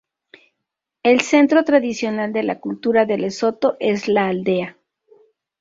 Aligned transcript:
El 1.03 1.21
centro 1.21 1.63
tradicional 1.63 2.33
de 2.33 2.41
la 2.41 2.59
cultura 2.59 3.05
de 3.05 3.19
Lesoto 3.19 3.77
es 3.79 4.07
la 4.07 4.29
aldea. 4.29 4.79